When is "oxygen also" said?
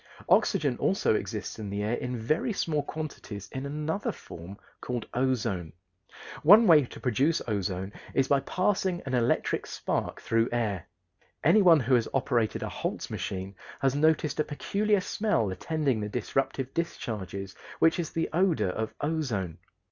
0.29-1.13